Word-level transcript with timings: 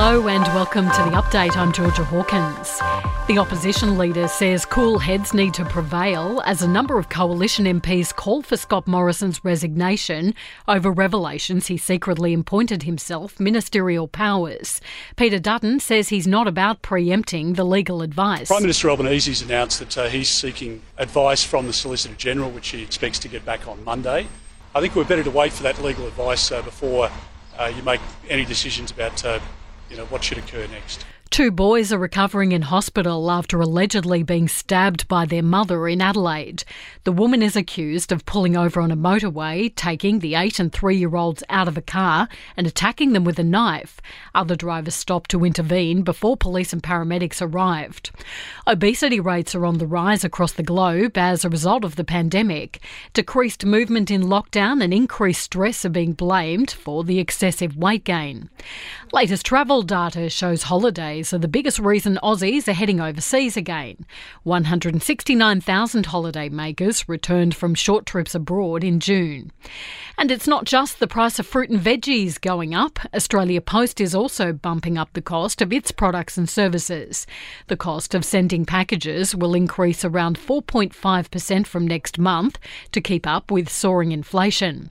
Hello 0.00 0.28
and 0.28 0.44
welcome 0.54 0.84
to 0.84 1.02
the 1.02 1.16
update. 1.16 1.56
I'm 1.56 1.72
Georgia 1.72 2.04
Hawkins. 2.04 2.78
The 3.26 3.38
opposition 3.40 3.98
leader 3.98 4.28
says 4.28 4.64
cool 4.64 5.00
heads 5.00 5.34
need 5.34 5.54
to 5.54 5.64
prevail 5.64 6.40
as 6.46 6.62
a 6.62 6.68
number 6.68 7.00
of 7.00 7.08
coalition 7.08 7.64
MPs 7.64 8.14
call 8.14 8.42
for 8.42 8.56
Scott 8.56 8.86
Morrison's 8.86 9.44
resignation 9.44 10.36
over 10.68 10.92
revelations 10.92 11.66
he 11.66 11.76
secretly 11.76 12.32
appointed 12.32 12.84
himself 12.84 13.40
ministerial 13.40 14.06
powers. 14.06 14.80
Peter 15.16 15.40
Dutton 15.40 15.80
says 15.80 16.10
he's 16.10 16.28
not 16.28 16.46
about 16.46 16.80
preempting 16.80 17.54
the 17.54 17.64
legal 17.64 18.00
advice. 18.00 18.46
Prime 18.46 18.62
Minister 18.62 18.90
Albanese 18.90 19.32
has 19.32 19.42
announced 19.42 19.80
that 19.80 19.98
uh, 19.98 20.08
he's 20.08 20.28
seeking 20.28 20.80
advice 20.96 21.42
from 21.42 21.66
the 21.66 21.72
Solicitor 21.72 22.14
General, 22.14 22.52
which 22.52 22.68
he 22.68 22.84
expects 22.84 23.18
to 23.18 23.26
get 23.26 23.44
back 23.44 23.66
on 23.66 23.82
Monday. 23.82 24.28
I 24.76 24.80
think 24.80 24.94
we're 24.94 25.02
better 25.02 25.24
to 25.24 25.30
wait 25.32 25.52
for 25.52 25.64
that 25.64 25.82
legal 25.82 26.06
advice 26.06 26.52
uh, 26.52 26.62
before 26.62 27.10
uh, 27.58 27.72
you 27.74 27.82
make 27.82 28.00
any 28.28 28.44
decisions 28.44 28.92
about 28.92 29.24
uh, 29.24 29.40
you 29.90 29.96
know, 29.96 30.04
what 30.06 30.22
should 30.24 30.38
occur 30.38 30.66
next. 30.68 31.04
Two 31.30 31.50
boys 31.52 31.92
are 31.92 31.98
recovering 31.98 32.52
in 32.52 32.62
hospital 32.62 33.30
after 33.30 33.60
allegedly 33.60 34.22
being 34.22 34.48
stabbed 34.48 35.06
by 35.06 35.24
their 35.24 35.42
mother 35.42 35.86
in 35.86 36.00
Adelaide. 36.00 36.64
The 37.04 37.12
woman 37.12 37.42
is 37.42 37.54
accused 37.54 38.10
of 38.10 38.26
pulling 38.26 38.56
over 38.56 38.80
on 38.80 38.90
a 38.90 38.96
motorway, 38.96 39.72
taking 39.76 40.18
the 40.18 40.34
eight 40.34 40.58
and 40.58 40.72
three 40.72 40.96
year 40.96 41.14
olds 41.14 41.44
out 41.48 41.68
of 41.68 41.76
a 41.76 41.82
car 41.82 42.28
and 42.56 42.66
attacking 42.66 43.12
them 43.12 43.24
with 43.24 43.38
a 43.38 43.44
knife. 43.44 44.00
Other 44.34 44.56
drivers 44.56 44.94
stopped 44.94 45.30
to 45.30 45.44
intervene 45.44 46.02
before 46.02 46.36
police 46.36 46.72
and 46.72 46.82
paramedics 46.82 47.40
arrived. 47.40 48.10
Obesity 48.66 49.20
rates 49.20 49.54
are 49.54 49.66
on 49.66 49.78
the 49.78 49.86
rise 49.86 50.24
across 50.24 50.52
the 50.52 50.62
globe 50.62 51.16
as 51.16 51.44
a 51.44 51.50
result 51.50 51.84
of 51.84 51.96
the 51.96 52.04
pandemic. 52.04 52.80
Decreased 53.12 53.64
movement 53.64 54.10
in 54.10 54.22
lockdown 54.22 54.82
and 54.82 54.92
increased 54.92 55.42
stress 55.42 55.84
are 55.84 55.90
being 55.90 56.14
blamed 56.14 56.70
for 56.70 57.04
the 57.04 57.20
excessive 57.20 57.76
weight 57.76 58.04
gain. 58.04 58.48
Latest 59.12 59.46
travel 59.46 59.82
data 59.82 60.28
shows 60.30 60.64
holidays 60.64 61.17
are 61.18 61.38
the 61.38 61.48
biggest 61.48 61.78
reason 61.80 62.18
Aussies 62.22 62.68
are 62.68 62.72
heading 62.72 63.00
overseas 63.00 63.56
again. 63.56 64.06
169,000 64.44 66.06
holiday 66.06 66.48
makers 66.48 67.08
returned 67.08 67.54
from 67.54 67.74
short 67.74 68.06
trips 68.06 68.34
abroad 68.34 68.84
in 68.84 69.00
June. 69.00 69.50
And 70.16 70.30
it's 70.30 70.46
not 70.46 70.64
just 70.64 71.00
the 71.00 71.06
price 71.06 71.38
of 71.38 71.46
fruit 71.46 71.70
and 71.70 71.80
veggies 71.80 72.40
going 72.40 72.74
up. 72.74 72.98
Australia 73.14 73.60
Post 73.60 74.00
is 74.00 74.14
also 74.14 74.52
bumping 74.52 74.98
up 74.98 75.12
the 75.12 75.22
cost 75.22 75.62
of 75.62 75.72
its 75.72 75.90
products 75.90 76.36
and 76.36 76.48
services. 76.48 77.26
The 77.68 77.76
cost 77.76 78.14
of 78.14 78.24
sending 78.24 78.64
packages 78.64 79.34
will 79.34 79.54
increase 79.54 80.04
around 80.04 80.38
4.5% 80.38 81.66
from 81.66 81.86
next 81.86 82.18
month 82.18 82.58
to 82.92 83.00
keep 83.00 83.26
up 83.26 83.50
with 83.50 83.68
soaring 83.68 84.12
inflation. 84.12 84.90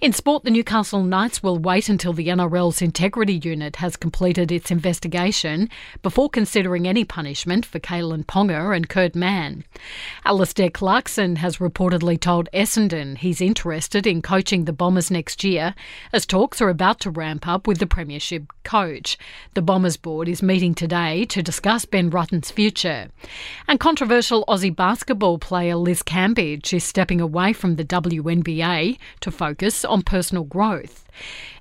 In 0.00 0.12
sport, 0.12 0.44
the 0.44 0.50
Newcastle 0.50 1.02
Knights 1.02 1.42
will 1.42 1.58
wait 1.58 1.88
until 1.88 2.12
the 2.12 2.28
NRL's 2.28 2.80
integrity 2.80 3.40
unit 3.42 3.76
has 3.76 3.96
completed 3.96 4.52
its 4.52 4.70
investigation 4.70 5.57
before 6.02 6.28
considering 6.28 6.86
any 6.86 7.04
punishment 7.04 7.66
for 7.66 7.78
Kalyn 7.78 8.24
Ponga 8.24 8.74
and 8.76 8.88
Kurt 8.88 9.14
Mann. 9.14 9.64
Alastair 10.24 10.70
Clarkson 10.70 11.36
has 11.36 11.56
reportedly 11.56 12.20
told 12.20 12.48
Essendon 12.52 13.16
he's 13.16 13.40
interested 13.40 14.06
in 14.06 14.22
coaching 14.22 14.64
the 14.64 14.72
Bombers 14.72 15.10
next 15.10 15.42
year, 15.42 15.74
as 16.12 16.26
talks 16.26 16.60
are 16.60 16.68
about 16.68 17.00
to 17.00 17.10
ramp 17.10 17.48
up 17.48 17.66
with 17.66 17.78
the 17.78 17.86
Premiership 17.86 18.52
coach. 18.62 19.18
The 19.54 19.62
Bombers 19.62 19.96
board 19.96 20.28
is 20.28 20.42
meeting 20.42 20.74
today 20.74 21.24
to 21.26 21.42
discuss 21.42 21.84
Ben 21.84 22.10
Rutten's 22.10 22.50
future. 22.50 23.08
And 23.66 23.80
controversial 23.80 24.44
Aussie 24.46 24.74
basketball 24.74 25.38
player 25.38 25.76
Liz 25.76 26.02
Cambage 26.02 26.72
is 26.72 26.84
stepping 26.84 27.20
away 27.20 27.52
from 27.52 27.76
the 27.76 27.84
WNBA 27.84 28.98
to 29.20 29.30
focus 29.30 29.84
on 29.84 30.02
personal 30.02 30.44
growth. 30.44 31.04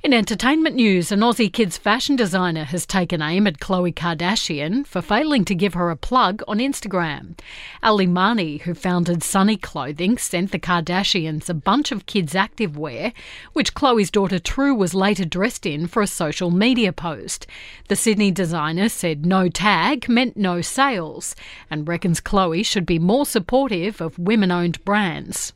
In 0.04 0.14
entertainment 0.14 0.76
news, 0.76 1.12
an 1.12 1.22
Aussie 1.22 1.52
kids 1.52 1.78
fashion 1.78 2.16
designer 2.16 2.64
has 2.66 2.86
taken 2.86 3.22
aim 3.22 3.48
at 3.48 3.60
Khloe 3.88 4.18
Kardashian 4.18 4.86
for 4.86 5.02
failing 5.02 5.46
to 5.46 5.56
give 5.56 5.74
her 5.74 5.90
a 5.90 5.96
plug 5.96 6.42
on 6.48 6.60
Instagram. 6.60 7.38
Ali 7.82 8.06
Mani, 8.06 8.58
who 8.58 8.74
founded 8.74 9.24
Sunny 9.24 9.56
Clothing, 9.56 10.18
sent 10.18 10.52
the 10.52 10.60
Kardashians 10.60 11.50
a 11.50 11.54
bunch 11.54 11.92
of 11.92 12.06
kids' 12.06 12.34
activewear, 12.34 13.14
which 13.54 13.74
Khloe's 13.74 14.12
daughter 14.12 14.40
True 14.40 14.76
was 14.76 14.94
later 14.94 15.26
dressed 15.26 15.66
in 15.66 15.88
for 15.88 16.02
a 16.02 16.08
social 16.08 16.52
media 16.52 16.92
post. 16.92 17.48
The 17.88 17.96
Sydney 17.96 18.32
designer 18.32 18.90
said 18.90 19.26
no 19.26 19.48
tag 19.48 20.10
meant 20.10 20.36
no 20.36 20.62
sales 20.62 21.36
and 21.70 21.88
reckons 21.88 22.20
Khloe 22.20 22.66
should 22.66 22.86
be 22.86 23.00
more 23.00 23.26
supportive 23.26 24.02
of 24.02 24.20
women 24.20 24.52
owned 24.52 24.84
brands. 24.84 25.54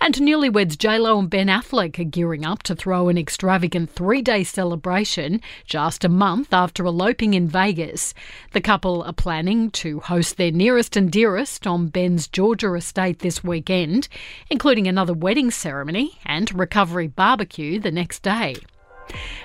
And 0.00 0.14
newlyweds 0.16 0.76
JLo 0.76 1.18
and 1.18 1.30
Ben 1.30 1.46
Affleck 1.46 1.98
are 1.98 2.04
gearing 2.04 2.44
up 2.44 2.62
to 2.64 2.74
throw 2.74 3.08
an 3.08 3.16
extravagant 3.16 3.90
three 3.90 4.20
day 4.20 4.44
celebration 4.44 5.40
just 5.64 6.04
a 6.04 6.08
month 6.08 6.52
after 6.52 6.84
eloping 6.84 7.34
in 7.34 7.48
Vegas. 7.64 8.12
The 8.52 8.60
couple 8.60 9.02
are 9.04 9.14
planning 9.14 9.70
to 9.70 10.00
host 10.00 10.36
their 10.36 10.50
nearest 10.50 10.98
and 10.98 11.10
dearest 11.10 11.66
on 11.66 11.86
Ben's 11.86 12.28
Georgia 12.28 12.74
estate 12.74 13.20
this 13.20 13.42
weekend, 13.42 14.06
including 14.50 14.86
another 14.86 15.14
wedding 15.14 15.50
ceremony 15.50 16.18
and 16.26 16.52
recovery 16.54 17.06
barbecue 17.06 17.80
the 17.80 17.90
next 17.90 18.22
day. 18.22 18.56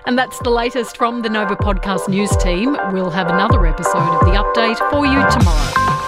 And 0.06 0.18
that's 0.18 0.38
the 0.40 0.50
latest 0.50 0.97
from 0.97 1.22
the 1.22 1.29
Nova 1.29 1.56
Podcast 1.56 2.09
News 2.09 2.35
team. 2.38 2.78
We'll 2.91 3.09
have 3.09 3.29
another 3.29 3.66
episode 3.66 3.96
of 3.96 4.19
The 4.25 4.31
Update 4.31 4.90
for 4.90 5.06
you 5.06 5.24
tomorrow. 5.31 5.99